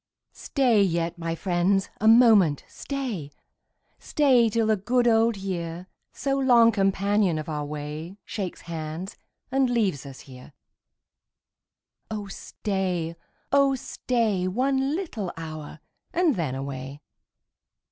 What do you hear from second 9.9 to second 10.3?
ns